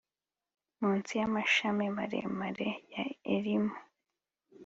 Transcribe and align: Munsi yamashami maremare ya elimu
Munsi 0.81 1.13
yamashami 1.21 1.85
maremare 1.95 2.69
ya 2.93 3.03
elimu 3.33 3.75